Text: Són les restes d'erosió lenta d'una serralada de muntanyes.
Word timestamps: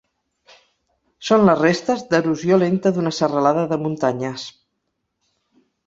Són 1.29 1.45
les 1.49 1.59
restes 1.65 2.03
d'erosió 2.15 2.59
lenta 2.65 2.95
d'una 2.99 3.15
serralada 3.21 3.69
de 3.75 3.81
muntanyes. 3.87 4.51